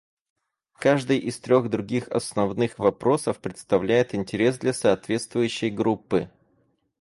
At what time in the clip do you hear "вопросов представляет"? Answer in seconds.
2.79-4.15